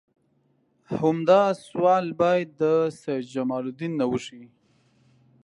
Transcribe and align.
همدا 0.99 1.41
سوال 1.67 2.05
باید 2.19 2.49
د 2.61 2.63
سید 3.01 3.25
جمال 3.33 3.63
الدین 3.67 3.93
نه 4.01 4.05
وشي. 4.11 4.43